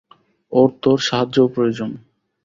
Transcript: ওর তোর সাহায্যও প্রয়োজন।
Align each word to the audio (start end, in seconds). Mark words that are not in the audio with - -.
ওর 0.51 0.69
তোর 0.83 0.97
সাহায্যও 1.07 1.47
প্রয়োজন। 1.47 1.91